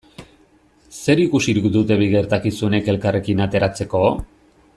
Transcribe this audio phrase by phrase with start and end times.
[1.01, 4.05] Zer ikusirik dute bi gertakizunek elkarrekin ateratzeko?